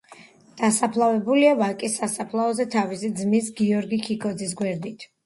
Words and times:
დასაფლავებულია 0.59 1.51
ვაკის 1.59 1.97
სასაფლაოზე 2.01 2.67
თავისი 2.77 3.13
ძმის 3.21 3.51
გიორგი 3.61 4.01
ქიქოძის 4.09 4.57
გვერდით. 4.65 5.07